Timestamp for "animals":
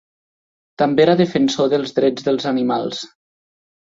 2.53-3.03